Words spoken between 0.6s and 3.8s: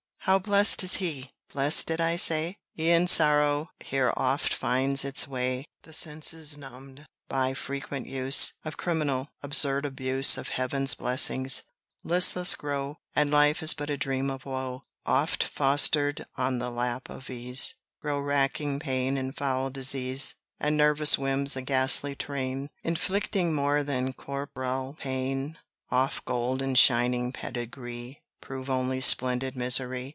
is he! blest did I say? E'en sorrow